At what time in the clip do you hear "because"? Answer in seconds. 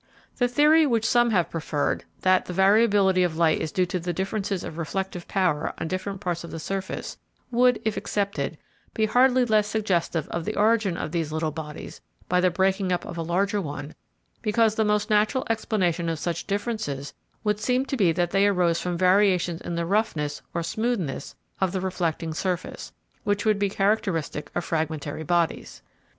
14.41-14.73